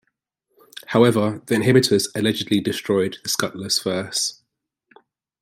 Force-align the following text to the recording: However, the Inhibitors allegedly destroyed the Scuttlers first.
However, 0.87 1.43
the 1.45 1.53
Inhibitors 1.53 2.07
allegedly 2.15 2.59
destroyed 2.59 3.19
the 3.21 3.29
Scuttlers 3.29 3.77
first. 3.77 4.41